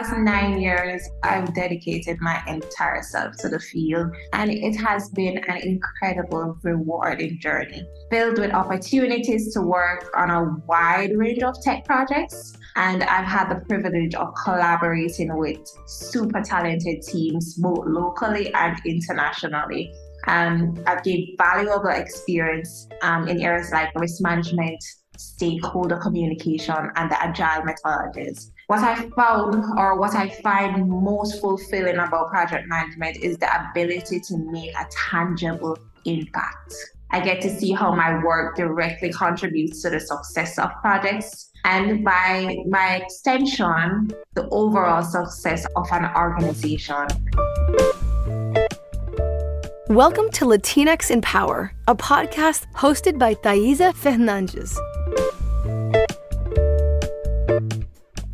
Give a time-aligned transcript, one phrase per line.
[0.00, 5.38] past nine years, I've dedicated my entire self to the field, and it has been
[5.38, 11.84] an incredible, rewarding journey filled with opportunities to work on a wide range of tech
[11.84, 12.56] projects.
[12.76, 19.92] And I've had the privilege of collaborating with super talented teams, both locally and internationally.
[20.26, 24.82] And I've gained valuable experience um, in areas like risk management,
[25.18, 28.50] stakeholder communication, and the agile methodologies.
[28.70, 34.20] What I found or what I find most fulfilling about project management is the ability
[34.20, 36.72] to make a tangible impact.
[37.10, 42.04] I get to see how my work directly contributes to the success of projects and
[42.04, 47.08] by my extension, the overall success of an organization.
[49.88, 54.78] Welcome to Latinx in Power, a podcast hosted by Thaisa Fernandes.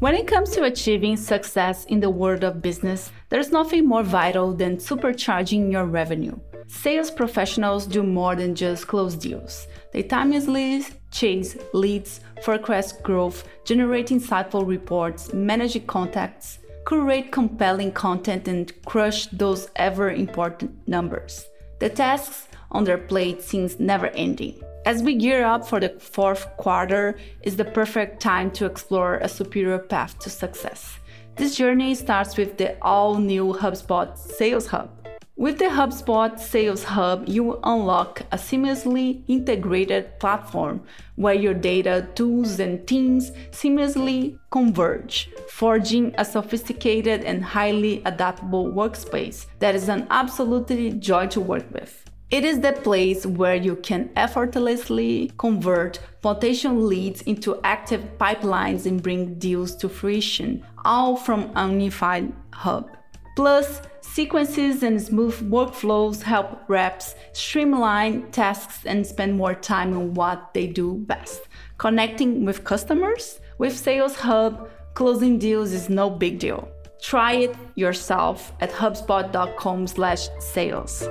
[0.06, 4.54] When it comes to achieving success in the world of business, there's nothing more vital
[4.54, 6.38] than supercharging your revenue.
[6.68, 9.66] Sales professionals do more than just close deals.
[9.92, 18.72] They timelessly chase leads, forecast growth, generate insightful reports, manage contacts, create compelling content, and
[18.84, 21.44] crush those ever important numbers.
[21.80, 24.62] The tasks on their plate seems never ending.
[24.86, 29.28] As we gear up for the fourth quarter, is the perfect time to explore a
[29.28, 31.00] superior path to success.
[31.34, 34.88] This journey starts with the all new HubSpot Sales Hub.
[35.34, 40.82] With the HubSpot Sales Hub, you unlock a seamlessly integrated platform
[41.16, 49.46] where your data, tools, and teams seamlessly converge, forging a sophisticated and highly adaptable workspace
[49.58, 52.04] that is an absolutely joy to work with.
[52.28, 59.00] It is the place where you can effortlessly convert potential leads into active pipelines and
[59.00, 62.90] bring deals to fruition, all from a unified hub.
[63.36, 70.52] Plus, sequences and smooth workflows help reps streamline tasks and spend more time on what
[70.52, 71.42] they do best.
[71.78, 76.68] Connecting with customers with Sales Hub, closing deals is no big deal.
[77.00, 81.08] Try it yourself at hubspot.com/sales.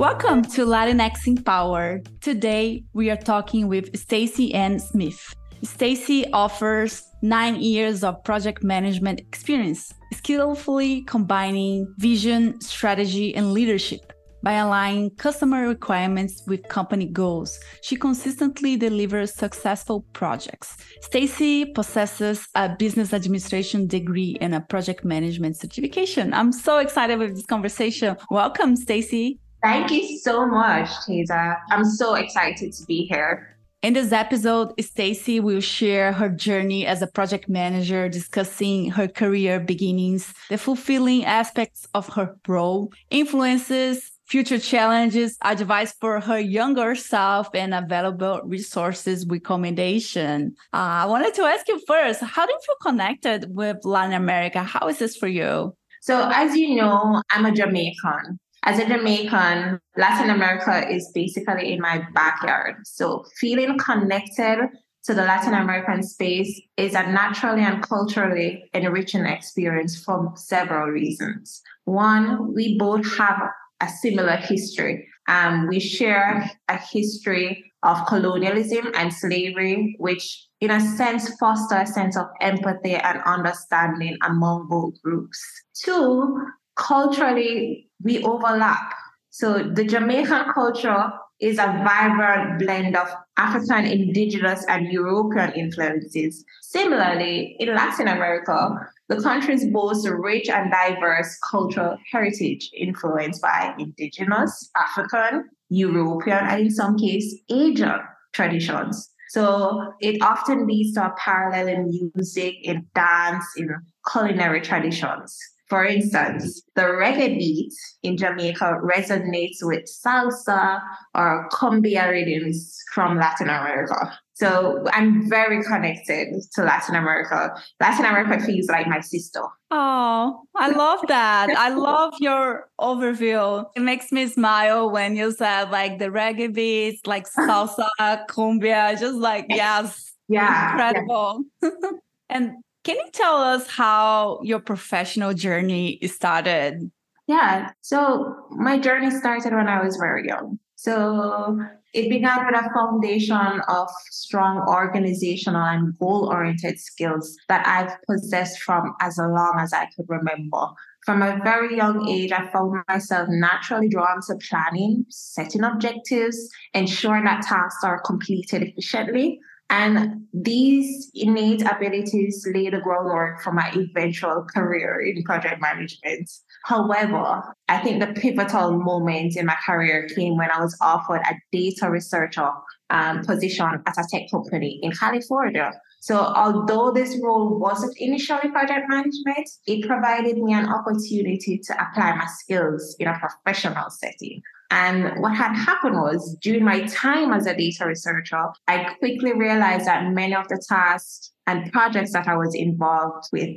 [0.00, 2.00] Welcome to Latinx in Power.
[2.22, 5.34] Today we are talking with Stacey Ann Smith.
[5.62, 14.14] Stacey offers nine years of project management experience, skillfully combining vision, strategy, and leadership.
[14.42, 20.78] By aligning customer requirements with company goals, she consistently delivers successful projects.
[21.02, 26.32] Stacey possesses a business administration degree and a project management certification.
[26.32, 28.16] I'm so excited with this conversation.
[28.30, 29.38] Welcome, Stacey.
[29.62, 31.56] Thank you so much, Thaisa.
[31.70, 33.56] I'm so excited to be here.
[33.82, 39.58] In this episode, Stacey will share her journey as a project manager, discussing her career
[39.58, 47.48] beginnings, the fulfilling aspects of her role, influences, future challenges, advice for her younger self,
[47.54, 50.54] and available resources recommendation.
[50.74, 54.62] Uh, I wanted to ask you first, how do you feel connected with Latin America?
[54.62, 55.74] How is this for you?
[56.02, 58.38] So, as you know, I'm a Jamaican.
[58.64, 62.76] As a Jamaican, Latin America is basically in my backyard.
[62.84, 64.68] So feeling connected
[65.04, 71.62] to the Latin American space is a naturally and culturally enriching experience for several reasons.
[71.84, 73.40] One, we both have
[73.80, 75.08] a similar history.
[75.26, 81.86] Um, we share a history of colonialism and slavery, which in a sense foster a
[81.86, 85.40] sense of empathy and understanding among both groups.
[85.82, 86.42] Two,
[86.76, 88.94] culturally, we overlap.
[89.30, 96.44] So the Jamaican culture is a vibrant blend of African, indigenous, and European influences.
[96.62, 98.70] Similarly, in Latin America,
[99.08, 106.60] the countries boast a rich and diverse cultural heritage influenced by indigenous, African, European, and
[106.60, 108.00] in some cases, Asian
[108.32, 109.10] traditions.
[109.30, 113.68] So it often leads to a parallel in music, in dance, in
[114.10, 115.38] culinary traditions.
[115.70, 117.72] For instance, the reggae beat
[118.02, 120.80] in Jamaica resonates with salsa
[121.14, 124.18] or cumbia rhythms from Latin America.
[124.34, 127.54] So I'm very connected to Latin America.
[127.78, 129.42] Latin America feels like my sister.
[129.70, 131.50] Oh, I love that.
[131.50, 133.66] I love your overview.
[133.76, 137.90] It makes me smile when you said like the reggae beats, like salsa,
[138.28, 140.14] cumbia, just like, yes.
[140.28, 140.72] Yeah.
[140.72, 141.44] Incredible.
[141.62, 141.70] Yeah.
[142.30, 142.52] and
[142.84, 146.90] can you tell us how your professional journey started?
[147.26, 147.70] Yeah.
[147.80, 150.58] So my journey started when I was very young.
[150.76, 151.60] So
[151.92, 158.60] it began with a foundation of strong organizational and goal oriented skills that I've possessed
[158.60, 160.68] from as long as I could remember.
[161.04, 167.24] From a very young age, I found myself naturally drawn to planning, setting objectives, ensuring
[167.24, 169.40] that tasks are completed efficiently.
[169.70, 176.28] And these innate abilities lay the groundwork for my eventual career in project management.
[176.64, 181.34] However, I think the pivotal moment in my career came when I was offered a
[181.52, 182.50] data researcher
[182.90, 185.72] um, position at a tech company in California.
[186.00, 192.16] So, although this role wasn't initially project management, it provided me an opportunity to apply
[192.16, 194.42] my skills in a professional setting.
[194.70, 199.86] And what had happened was during my time as a data researcher, I quickly realized
[199.86, 203.56] that many of the tasks and projects that I was involved with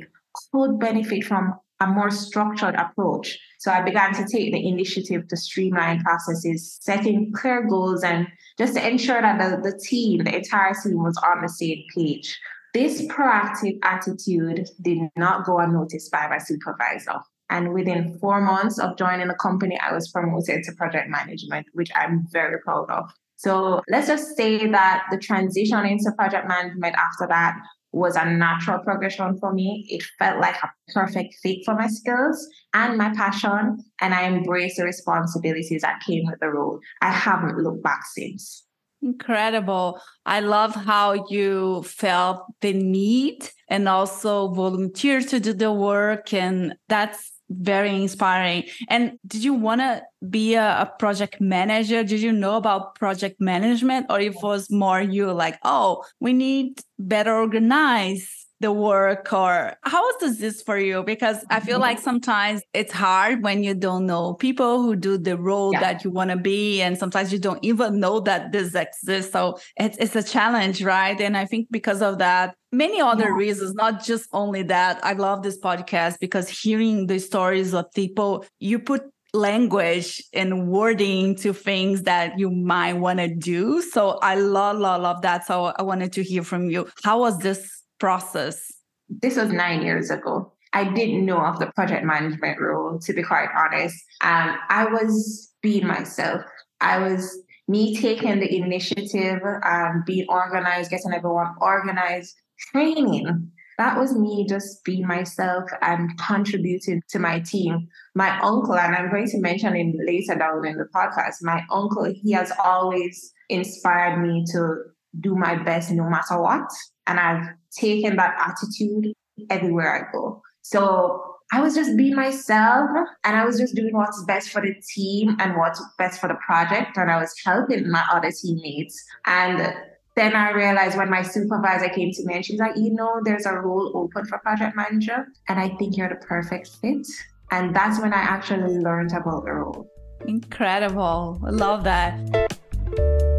[0.50, 3.38] could benefit from a more structured approach.
[3.58, 8.26] So I began to take the initiative to streamline processes, setting clear goals, and
[8.58, 12.38] just to ensure that the, the team, the entire team, was on the same page.
[12.72, 17.20] This proactive attitude did not go unnoticed by my supervisor.
[17.50, 21.90] And within four months of joining the company, I was promoted to project management, which
[21.94, 23.10] I'm very proud of.
[23.36, 27.56] So let's just say that the transition into project management after that
[27.92, 29.86] was a natural progression for me.
[29.88, 34.78] It felt like a perfect fit for my skills and my passion, and I embraced
[34.78, 36.80] the responsibilities that came with the role.
[37.02, 38.64] I haven't looked back since.
[39.00, 40.00] Incredible.
[40.24, 46.32] I love how you felt the need and also volunteered to do the work.
[46.32, 48.64] And that's very inspiring.
[48.88, 52.02] And did you want to be a, a, project manager?
[52.02, 56.80] Did you know about project management, or it was more you like, oh, we need
[56.98, 61.02] better organize the work or how was this for you?
[61.02, 61.88] Because i feel mm-hmm.
[61.88, 65.80] like sometimes it's hard when you don't know people who do the role yeah.
[65.80, 69.32] that you want to be and sometimes you don't even know that this exists.
[69.32, 71.18] So it's, it's a challenge right?
[71.20, 73.42] And i think because of that many other yeah.
[73.44, 78.44] reasons not just only that i love this podcast because hearing the stories of people
[78.58, 79.02] you put
[79.34, 83.82] language and wording to things that you might want to do.
[83.82, 85.46] So i love love love that.
[85.46, 86.88] So i wanted to hear from you.
[87.02, 88.72] How was this process?
[89.08, 90.52] This was nine years ago.
[90.72, 93.96] I didn't know of the project management role, to be quite honest.
[94.22, 96.42] Um, I was being myself.
[96.80, 97.38] I was
[97.68, 102.34] me taking the initiative, um, being organized, getting everyone organized,
[102.72, 103.50] training.
[103.78, 107.88] That was me just being myself and contributing to my team.
[108.14, 112.12] My uncle, and I'm going to mention him later down in the podcast, my uncle,
[112.12, 114.76] he has always inspired me to
[115.20, 116.68] do my best no matter what.
[117.06, 119.12] And I've taken that attitude
[119.50, 120.42] everywhere I go.
[120.62, 122.90] So I was just being myself
[123.24, 126.36] and I was just doing what's best for the team and what's best for the
[126.46, 126.96] project.
[126.96, 129.02] And I was helping my other teammates.
[129.26, 129.74] And
[130.16, 133.46] then I realized when my supervisor came to me and she's like, you know, there's
[133.46, 135.26] a role open for project manager.
[135.48, 137.06] And I think you're the perfect fit.
[137.50, 139.90] And that's when I actually learned about the role.
[140.26, 141.40] Incredible.
[141.44, 143.33] I love that.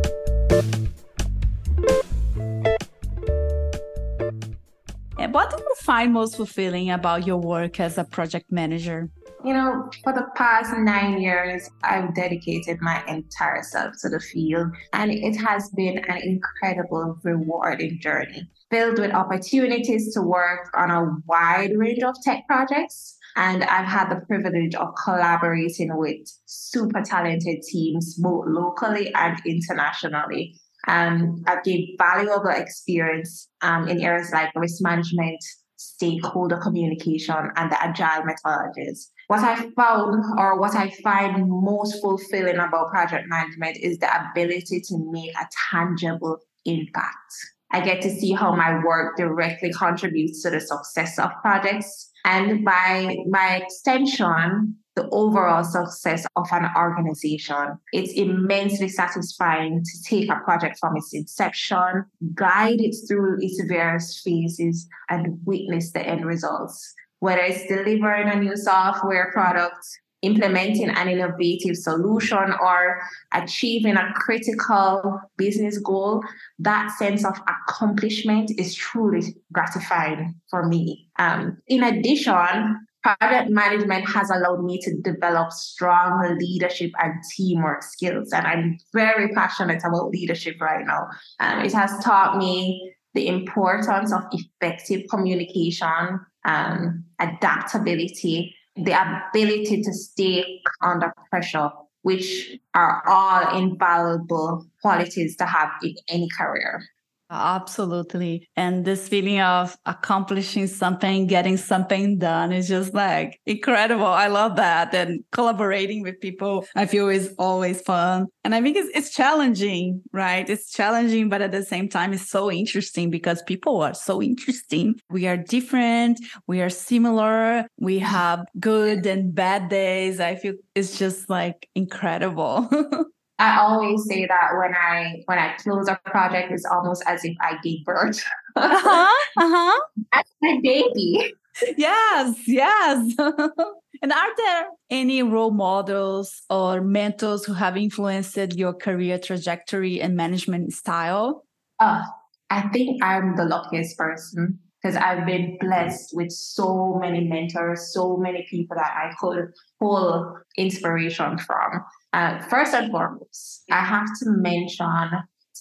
[5.31, 9.10] What do you find most fulfilling about your work as a project manager?
[9.44, 14.68] You know, for the past nine years, I've dedicated my entire self to the field,
[14.94, 21.05] and it has been an incredible, rewarding journey filled with opportunities to work on a
[21.27, 23.17] wide range of tech projects.
[23.38, 30.60] And I've had the privilege of collaborating with super talented teams, both locally and internationally.
[30.88, 35.44] Um, I've gained valuable experience um, in areas like risk management,
[35.75, 39.10] stakeholder communication, and the agile methodologies.
[39.27, 44.82] What I found or what I find most fulfilling about project management is the ability
[44.82, 47.34] to make a tangible impact.
[47.72, 52.12] I get to see how my work directly contributes to the success of projects.
[52.24, 57.78] And by my extension, the overall success of an organization.
[57.92, 64.22] It's immensely satisfying to take a project from its inception, guide it through its various
[64.22, 66.94] phases, and witness the end results.
[67.20, 69.86] Whether it's delivering a new software product,
[70.22, 73.00] implementing an innovative solution, or
[73.34, 76.24] achieving a critical business goal,
[76.60, 81.10] that sense of accomplishment is truly gratifying for me.
[81.20, 88.31] Um, in addition, project management has allowed me to develop strong leadership and teamwork skills.
[88.33, 91.07] And I'm very passionate about leadership right now.
[91.39, 99.93] Um, it has taught me the importance of effective communication, um, adaptability, the ability to
[99.93, 101.69] stay under pressure
[102.01, 106.83] which are all invaluable qualities to have in any career.
[107.32, 108.48] Absolutely.
[108.55, 114.05] And this feeling of accomplishing something, getting something done is just like incredible.
[114.05, 114.94] I love that.
[114.94, 118.27] And collaborating with people, I feel is always fun.
[118.44, 120.48] And I think it's, it's challenging, right?
[120.48, 124.94] It's challenging, but at the same time, it's so interesting because people are so interesting.
[125.10, 126.20] We are different.
[126.46, 127.65] We are similar.
[127.79, 130.20] We have good and bad days.
[130.20, 132.70] I feel it's just like incredible.
[133.38, 137.36] I always say that when I when I close a project, it's almost as if
[137.42, 138.24] I gave birth.
[138.56, 139.08] uh-huh.
[139.38, 139.82] Uh-huh.
[140.13, 141.34] That's my baby.
[141.77, 143.13] Yes, yes.
[144.01, 150.15] and are there any role models or mentors who have influenced your career trajectory and
[150.15, 151.46] management style?
[151.80, 152.04] Uh,
[152.50, 158.18] I think I'm the luckiest person because I've been blessed with so many mentors, so
[158.18, 161.84] many people that I could pull inspiration from.
[162.15, 164.88] Uh, first and foremost, I have to mention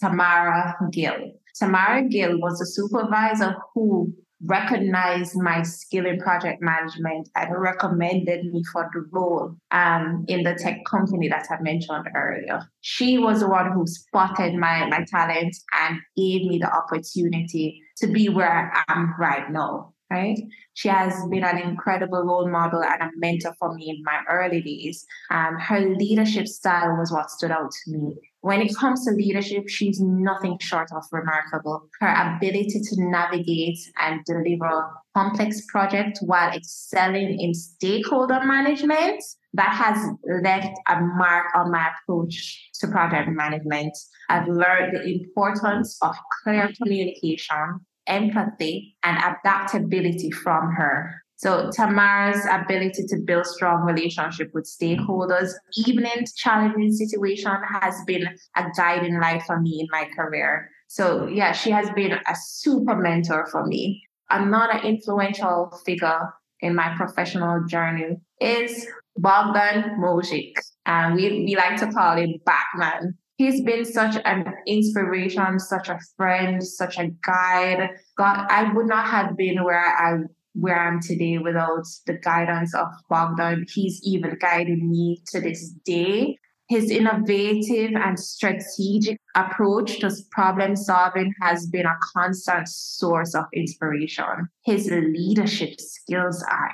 [0.00, 1.32] Tamara Gill.
[1.58, 8.62] Tamara Gill was a supervisor who recognized my skill in project management and recommended me
[8.72, 12.60] for the role um, in the tech company that I mentioned earlier.
[12.82, 18.06] She was the one who spotted my, my talent and gave me the opportunity to
[18.06, 20.38] be where I am right now right?
[20.74, 24.60] She has been an incredible role model and a mentor for me in my early
[24.60, 25.04] days.
[25.30, 28.14] Um, her leadership style was what stood out to me.
[28.40, 31.88] When it comes to leadership, she's nothing short of remarkable.
[32.00, 39.22] Her ability to navigate and deliver complex projects while excelling in stakeholder management,
[39.54, 39.96] that has
[40.42, 43.96] left a mark on my approach to project management.
[44.28, 51.24] I've learned the importance of clear communication, empathy, and adaptability from her.
[51.36, 55.50] So Tamara's ability to build strong relationship with stakeholders,
[55.86, 60.70] even in challenging situation, has been a guiding light for me in my career.
[60.86, 64.02] So yeah, she has been a super mentor for me.
[64.30, 70.52] Another influential figure in my professional journey is Bogdan Mojic.
[70.86, 75.98] And we, we like to call him Batman he's been such an inspiration, such a
[76.16, 77.90] friend, such a guide.
[78.16, 80.18] God, I would not have been where I
[80.54, 83.66] where I'm today without the guidance of Bogdan.
[83.72, 86.38] He's even guiding me to this day.
[86.68, 94.48] His innovative and strategic approach to problem solving has been a constant source of inspiration.
[94.64, 96.70] His leadership skills are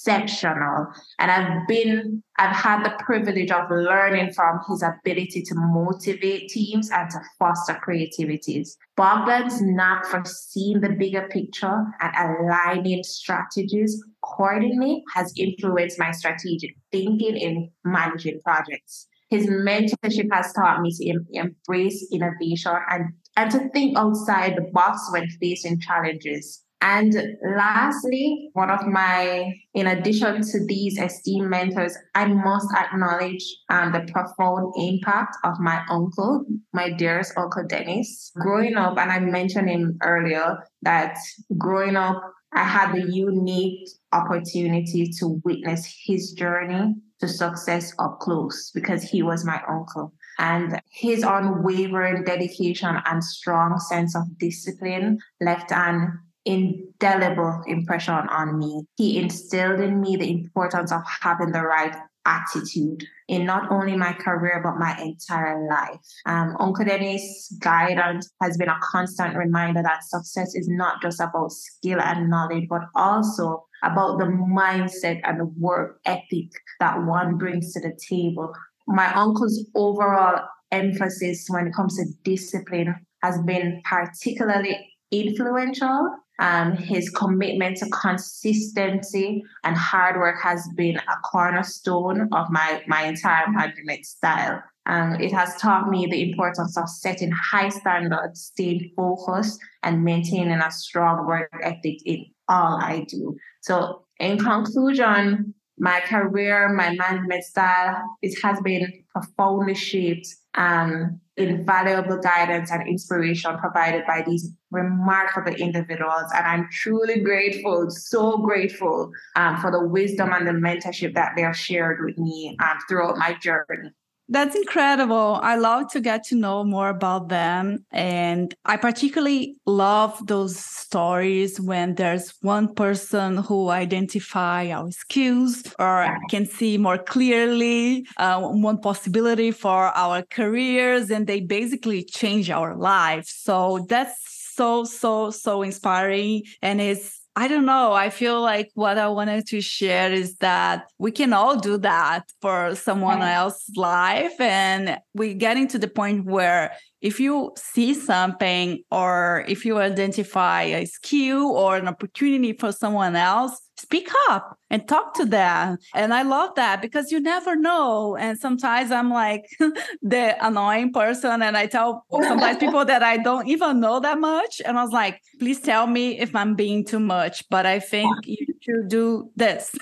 [0.00, 0.86] exceptional.
[1.18, 6.90] And I've been, I've had the privilege of learning from his ability to motivate teams
[6.90, 8.76] and to foster creativities.
[8.96, 16.70] Bogdan's knack for seeing the bigger picture and aligning strategies accordingly has influenced my strategic
[16.92, 19.06] thinking in managing projects.
[19.28, 25.08] His mentorship has taught me to embrace innovation and, and to think outside the box
[25.12, 26.64] when facing challenges.
[26.82, 27.14] And
[27.56, 34.10] lastly, one of my, in addition to these esteemed mentors, I must acknowledge um, the
[34.10, 38.32] profound impact of my uncle, my dearest uncle Dennis.
[38.40, 41.18] Growing up, and I mentioned him earlier, that
[41.58, 42.22] growing up,
[42.52, 49.22] I had the unique opportunity to witness his journey to success up close because he
[49.22, 50.14] was my uncle.
[50.38, 58.84] And his unwavering dedication and strong sense of discipline left an indelible impression on me.
[58.96, 64.12] He instilled in me the importance of having the right attitude in not only my
[64.12, 66.00] career but my entire life.
[66.26, 71.52] Um, Uncle Dennis' guidance has been a constant reminder that success is not just about
[71.52, 77.72] skill and knowledge, but also about the mindset and the work ethic that one brings
[77.72, 78.52] to the table.
[78.86, 84.78] My uncle's overall emphasis when it comes to discipline has been particularly
[85.10, 92.82] influential um, his commitment to consistency and hard work has been a cornerstone of my,
[92.88, 94.62] my entire management style.
[94.86, 100.58] Um, it has taught me the importance of setting high standards, staying focused, and maintaining
[100.58, 103.36] a strong work ethic in all I do.
[103.60, 112.18] So, in conclusion, my career, my management style, it has been profoundly shaped um, invaluable
[112.18, 116.30] guidance and inspiration provided by these remarkable individuals.
[116.34, 121.42] And I'm truly grateful, so grateful um, for the wisdom and the mentorship that they
[121.42, 123.90] have shared with me um, throughout my journey.
[124.32, 125.40] That's incredible.
[125.42, 127.84] I love to get to know more about them.
[127.90, 136.16] And I particularly love those stories when there's one person who identify our skills or
[136.30, 142.76] can see more clearly uh, one possibility for our careers and they basically change our
[142.76, 143.34] lives.
[143.36, 144.14] So that's
[144.54, 146.42] so, so, so inspiring.
[146.62, 147.92] And it's I don't know.
[147.92, 152.24] I feel like what I wanted to share is that we can all do that
[152.40, 154.38] for someone else's life.
[154.40, 160.62] And we're getting to the point where if you see something or if you identify
[160.62, 165.78] a skill or an opportunity for someone else, speak up and talk to them.
[165.94, 168.16] And I love that because you never know.
[168.16, 169.46] And sometimes I'm like
[170.02, 174.60] the annoying person and I tell sometimes people that I don't even know that much.
[174.64, 178.14] And I was like, please tell me if I'm being too much, but I think
[178.24, 179.74] you should do this.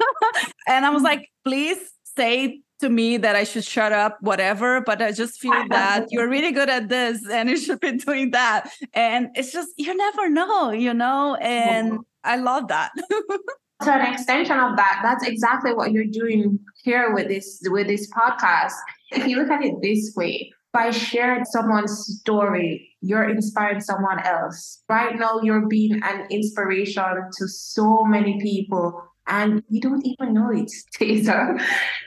[0.66, 1.04] and I was mm-hmm.
[1.04, 1.78] like, please
[2.16, 4.80] say to me that I should shut up, whatever.
[4.80, 8.30] But I just feel that you're really good at this and you should be doing
[8.32, 8.70] that.
[8.94, 11.36] And it's just, you never know, you know?
[11.36, 12.92] And I love that.
[13.82, 18.10] to an extension of that, that's exactly what you're doing here with this with this
[18.10, 18.72] podcast.
[19.10, 24.82] If you look at it this way, by sharing someone's story, you're inspiring someone else.
[24.88, 30.50] Right now, you're being an inspiration to so many people, and you don't even know
[30.50, 31.58] it, Thaisa.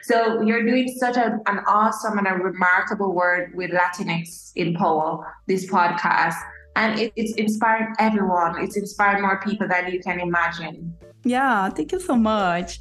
[0.04, 5.36] So you're doing such a, an awesome and a remarkable work with Latinx in Power,
[5.48, 6.36] this podcast
[6.80, 8.62] and it, it's inspiring everyone.
[8.64, 10.96] It's inspiring more people than you can imagine.
[11.26, 12.80] Yeah, thank you so much.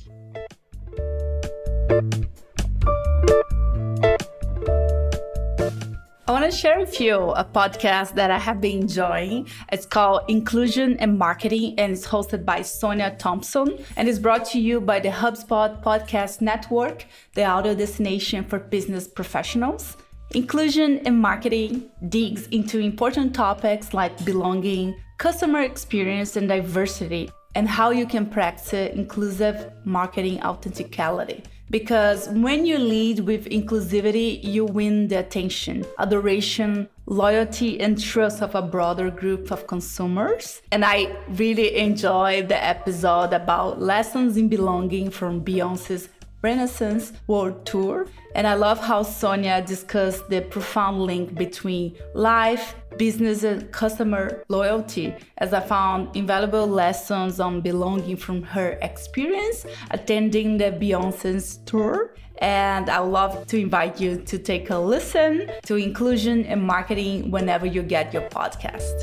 [6.28, 9.48] I want to share with you a podcast that I have been enjoying.
[9.72, 14.60] It's called Inclusion and Marketing, and it's hosted by Sonia Thompson, and it's brought to
[14.60, 19.96] you by the HubSpot Podcast Network, the audio destination for business professionals.
[20.32, 27.88] Inclusion and marketing digs into important topics like belonging, customer experience, and diversity, and how
[27.88, 31.42] you can practice inclusive marketing authenticality.
[31.70, 38.54] Because when you lead with inclusivity, you win the attention, adoration, loyalty, and trust of
[38.54, 40.62] a broader group of consumers.
[40.72, 46.08] And I really enjoyed the episode about lessons in belonging from Beyonce's
[46.42, 48.06] Renaissance World Tour.
[48.34, 55.14] And I love how Sonia discussed the profound link between life, business, and customer loyalty,
[55.38, 62.14] as I found invaluable lessons on belonging from her experience attending the Beyonce's tour.
[62.40, 67.30] And I would love to invite you to take a listen to inclusion and marketing
[67.30, 68.96] whenever you get your podcast.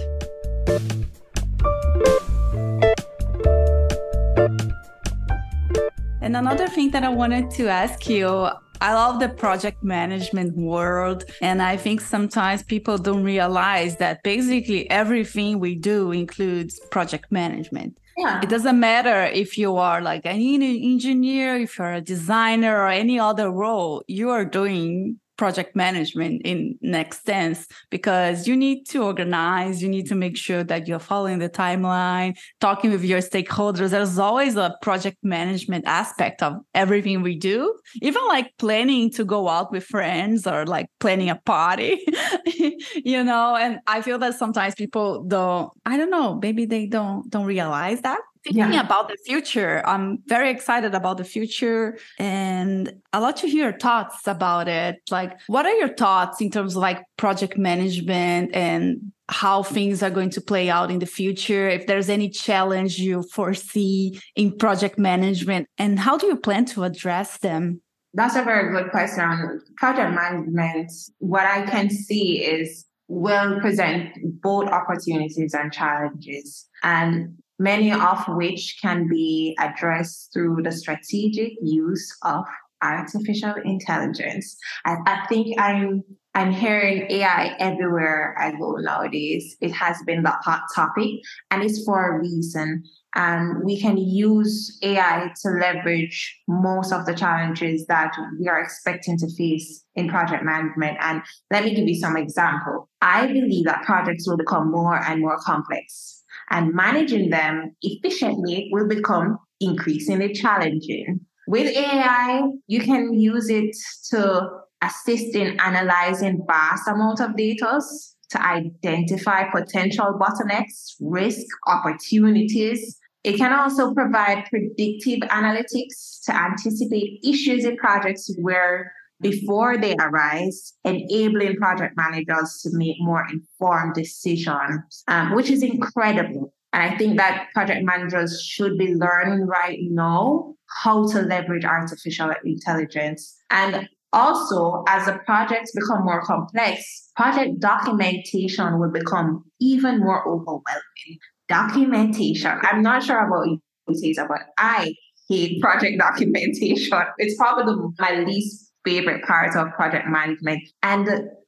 [6.22, 8.50] And another thing that I wanted to ask you
[8.82, 11.26] I love the project management world.
[11.42, 17.98] And I think sometimes people don't realize that basically everything we do includes project management.
[18.18, 18.42] Yeah.
[18.42, 23.20] It doesn't matter if you are like an engineer, if you're a designer or any
[23.20, 29.82] other role, you are doing project management in next sense because you need to organize
[29.82, 33.90] you need to make sure that you're following the timeline talking with your stakeholders.
[33.90, 37.78] There's always a project management aspect of everything we do.
[38.02, 42.02] Even like planning to go out with friends or like planning a party
[43.04, 47.30] you know and i feel that sometimes people don't i don't know maybe they don't
[47.30, 48.82] don't realize that thinking yeah.
[48.82, 49.82] about the future.
[49.86, 54.98] I'm very excited about the future and I'd love to hear your thoughts about it.
[55.10, 60.12] Like, what are your thoughts in terms of like project management and how things are
[60.12, 61.68] going to play out in the future?
[61.68, 66.84] If there's any challenge you foresee in project management and how do you plan to
[66.84, 67.82] address them?
[68.14, 69.62] That's a very good question.
[69.76, 74.10] Project management, what I can see is will present
[74.42, 76.68] both opportunities and challenges.
[76.82, 78.02] And many mm-hmm.
[78.02, 82.44] of which can be addressed through the strategic use of
[82.82, 84.58] artificial intelligence.
[84.86, 86.04] I, I think I'm
[86.36, 89.56] I'm hearing AI everywhere I go nowadays.
[89.62, 92.84] It has been the hot topic and it's for a reason.
[93.16, 99.18] And we can use AI to leverage most of the challenges that we are expecting
[99.20, 100.98] to face in project management.
[101.00, 102.90] And let me give you some example.
[103.00, 108.88] I believe that projects will become more and more complex and managing them efficiently will
[108.88, 111.22] become increasingly challenging.
[111.48, 113.76] With AI, you can use it
[114.10, 114.50] to
[114.82, 117.82] assist in analyzing vast amount of data
[118.30, 122.98] to identify potential bottlenecks, risk, opportunities.
[123.24, 130.74] It can also provide predictive analytics to anticipate issues in projects where before they arise,
[130.84, 136.54] enabling project managers to make more informed decisions, um, which is incredible.
[136.74, 142.34] And I think that project managers should be learning right now how to leverage artificial
[142.44, 143.34] intelligence.
[143.50, 151.20] And also, as the projects become more complex, project documentation will become even more overwhelming.
[151.48, 152.58] Documentation.
[152.64, 153.62] I'm not sure about you,
[154.02, 154.94] Thaisa, but I
[155.30, 156.98] hate project documentation.
[157.18, 160.62] It's probably my least favorite part of project management.
[160.84, 161.08] And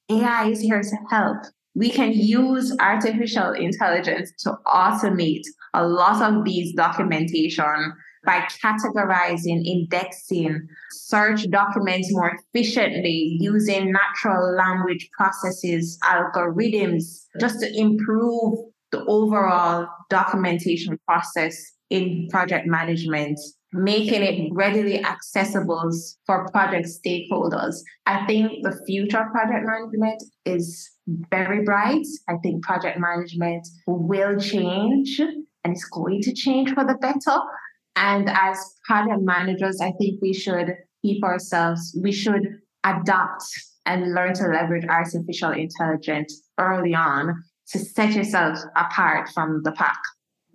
[0.09, 1.37] AI is here to help.
[1.75, 7.93] We can use artificial intelligence to automate a lot of these documentation
[8.25, 18.59] by categorizing, indexing, search documents more efficiently using natural language processes, algorithms, just to improve
[18.91, 21.57] the overall documentation process
[21.89, 23.39] in project management
[23.73, 25.91] making it readily accessible
[26.25, 27.75] for project stakeholders.
[28.05, 30.89] I think the future of project management is
[31.29, 32.05] very bright.
[32.29, 37.39] I think project management will change and it's going to change for the better.
[37.95, 42.43] And as project managers, I think we should keep ourselves, we should
[42.83, 43.43] adapt
[43.85, 49.97] and learn to leverage artificial intelligence early on to set yourself apart from the pack.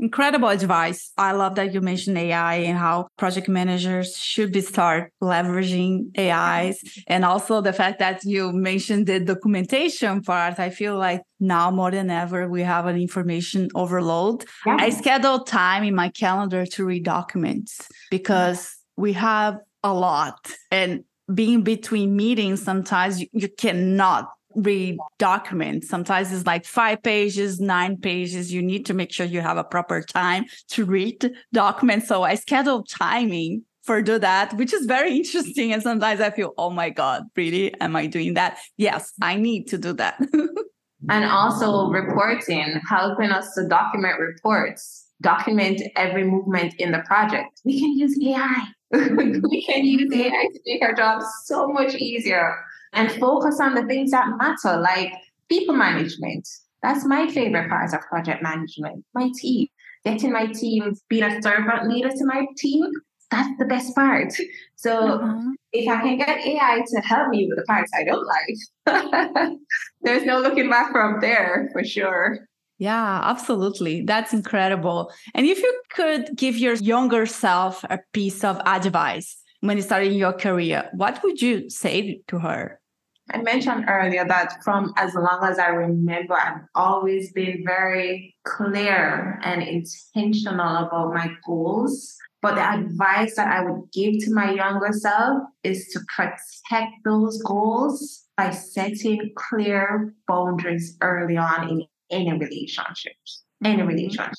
[0.02, 1.12] Incredible advice.
[1.16, 6.82] I love that you mentioned AI and how project managers should be start leveraging AIs.
[7.06, 10.58] And also the fact that you mentioned the documentation part.
[10.58, 14.44] I feel like now more than ever, we have an information overload.
[14.66, 14.76] Yeah.
[14.80, 20.50] I schedule time in my calendar to read documents because we have a lot.
[20.72, 25.88] And being between meetings, sometimes you, you cannot read documents.
[25.88, 28.52] Sometimes it's like five pages, nine pages.
[28.52, 32.08] You need to make sure you have a proper time to read documents.
[32.08, 35.72] So I schedule timing for do that, which is very interesting.
[35.72, 37.74] And sometimes I feel, oh my God, really?
[37.80, 38.58] Am I doing that?
[38.76, 40.20] Yes, I need to do that.
[41.08, 47.60] and also reporting, helping us to document reports, document every movement in the project.
[47.64, 48.66] We can use AI.
[48.92, 52.54] we can use AI to make our jobs so much easier
[52.92, 55.12] and focus on the things that matter, like
[55.48, 56.48] people management.
[56.82, 59.04] That's my favorite part of project management.
[59.14, 59.68] My team,
[60.04, 62.84] getting my team, being a servant leader to my team,
[63.30, 64.32] that's the best part.
[64.76, 65.50] So mm-hmm.
[65.72, 69.56] if I can get AI to help me with the parts I don't like,
[70.02, 72.46] there's no looking back from there for sure.
[72.78, 74.02] Yeah, absolutely.
[74.02, 75.12] That's incredible.
[75.34, 80.12] And if you could give your younger self a piece of advice when you started
[80.12, 82.80] your career, what would you say to her?
[83.30, 89.38] I mentioned earlier that from as long as I remember, I've always been very clear
[89.42, 92.16] and intentional about my goals.
[92.40, 97.40] But the advice that I would give to my younger self is to protect those
[97.42, 103.44] goals by setting clear boundaries early on in any relationships.
[103.64, 103.88] Any mm-hmm.
[103.88, 104.34] relationship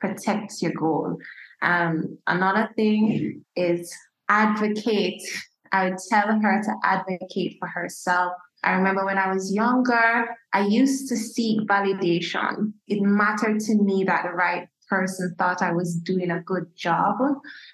[0.00, 1.16] protects your goal.
[1.62, 3.90] Um, another thing is
[4.28, 5.22] advocate
[5.72, 8.32] I would tell her to advocate for herself.
[8.64, 12.72] I remember when I was younger, I used to seek validation.
[12.88, 17.16] It mattered to me that the right person thought I was doing a good job.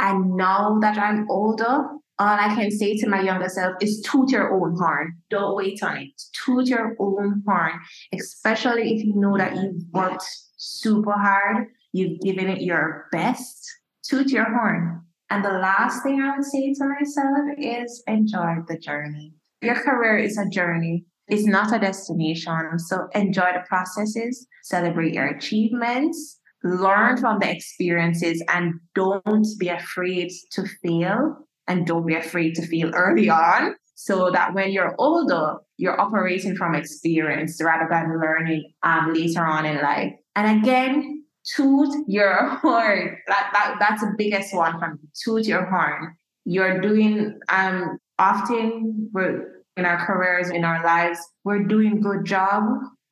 [0.00, 4.30] And now that I'm older, all I can say to my younger self is toot
[4.30, 5.18] your own horn.
[5.30, 6.22] Don't wait on it.
[6.44, 7.72] Toot your own horn,
[8.12, 10.24] especially if you know that you've worked
[10.56, 13.66] super hard, you've given it your best.
[14.04, 15.02] Toot your horn.
[15.32, 19.32] And the last thing I would say to myself is enjoy the journey.
[19.62, 21.06] Your career is a journey.
[21.26, 22.78] It's not a destination.
[22.78, 30.30] So enjoy the processes, celebrate your achievements, learn from the experiences, and don't be afraid
[30.50, 35.54] to fail and don't be afraid to fail early on so that when you're older,
[35.78, 40.12] you're operating from experience rather than learning um, later on in life.
[40.36, 41.21] And again,
[41.56, 43.16] toot your horn.
[43.26, 46.16] That, that that's the biggest one from toot your horn.
[46.44, 52.62] You're doing um often we're in our careers, in our lives, we're doing good job.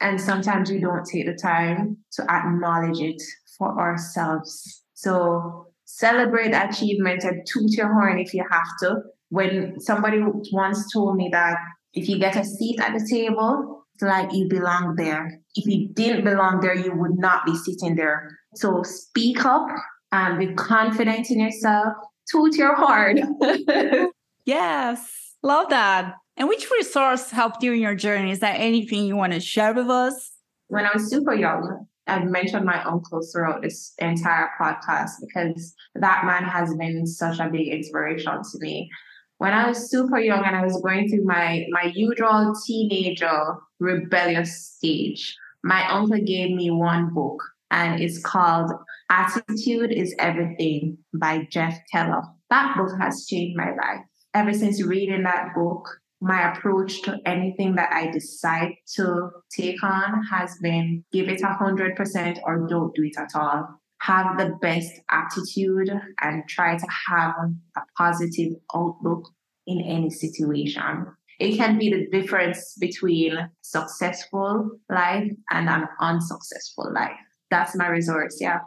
[0.00, 3.22] And sometimes we don't take the time to acknowledge it
[3.58, 4.82] for ourselves.
[4.94, 8.96] So celebrate achievement and toot your horn if you have to.
[9.28, 10.20] When somebody
[10.52, 11.56] once told me that
[11.92, 15.40] if you get a seat at the table, like you belong there.
[15.54, 18.30] If you didn't belong there, you would not be sitting there.
[18.54, 19.66] So speak up
[20.12, 21.94] and be confident in yourself.
[22.30, 23.38] Toot your horn.
[24.44, 26.14] yes, love that.
[26.36, 28.30] And which resource helped you in your journey?
[28.30, 30.32] Is there anything you want to share with us?
[30.68, 36.24] When I was super young, I've mentioned my uncle throughout this entire podcast because that
[36.24, 38.90] man has been such a big inspiration to me.
[39.40, 44.74] When I was super young and I was going through my, my usual teenager rebellious
[44.76, 48.70] stage, my uncle gave me one book and it's called
[49.08, 52.20] Attitude is Everything by Jeff Keller.
[52.50, 54.04] That book has changed my life.
[54.34, 55.88] Ever since reading that book,
[56.20, 61.54] my approach to anything that I decide to take on has been give it a
[61.54, 63.79] hundred percent or don't do it at all.
[64.00, 67.34] Have the best attitude and try to have
[67.76, 69.28] a positive outlook
[69.66, 71.06] in any situation.
[71.38, 77.16] It can be the difference between successful life and an unsuccessful life.
[77.50, 78.38] That's my resource.
[78.40, 78.60] Yeah.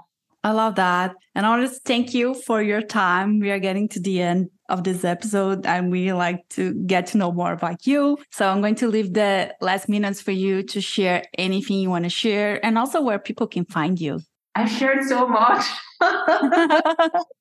[0.44, 1.16] I love that.
[1.36, 3.40] And I want to thank you for your time.
[3.40, 7.18] We are getting to the end of this episode and we like to get to
[7.18, 8.18] know more about you.
[8.32, 12.04] So I'm going to leave the last minutes for you to share anything you want
[12.04, 14.20] to share and also where people can find you.
[14.56, 15.66] I shared so much.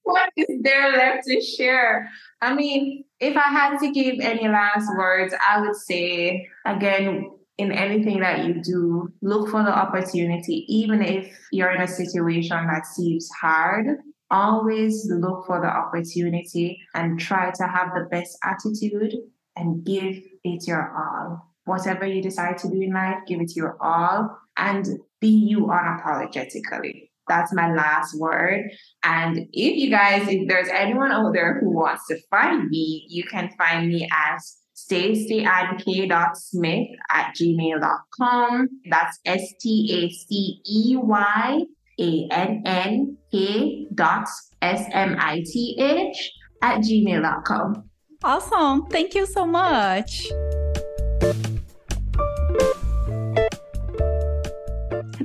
[0.02, 2.08] what is there left to share?
[2.40, 7.72] I mean, if I had to give any last words, I would say again, in
[7.72, 12.86] anything that you do, look for the opportunity, even if you're in a situation that
[12.86, 13.98] seems hard.
[14.30, 19.12] Always look for the opportunity and try to have the best attitude
[19.56, 21.52] and give it your all.
[21.64, 24.86] Whatever you decide to do in life, give it your all and
[25.22, 27.08] be you unapologetically.
[27.28, 28.68] That's my last word.
[29.04, 33.22] And if you guys, if there's anyone out there who wants to find me, you
[33.24, 38.68] can find me as staceyannk.smith at gmail.com.
[38.90, 41.64] That's S T A C E Y
[42.00, 44.26] A N N K dot
[44.60, 47.84] S M I T H at gmail.com.
[48.24, 48.86] Awesome.
[48.86, 50.26] Thank you so much.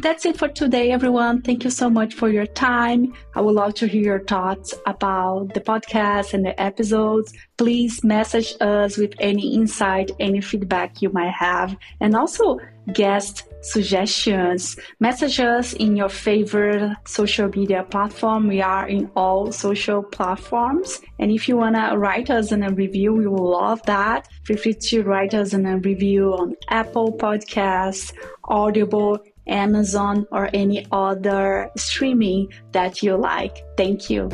[0.07, 1.41] That's it for today, everyone.
[1.41, 3.13] Thank you so much for your time.
[3.35, 7.33] I would love to hear your thoughts about the podcast and the episodes.
[7.57, 12.57] Please message us with any insight, any feedback you might have, and also
[12.93, 14.77] guest suggestions.
[15.01, 18.47] Message us in your favorite social media platform.
[18.47, 21.01] We are in all social platforms.
[21.19, 24.29] And if you want to write us in a review, we will love that.
[24.45, 28.13] Feel free to write us in a review on Apple Podcasts,
[28.45, 33.63] Audible, Amazon, or any other streaming that you like.
[33.77, 34.29] Thank you.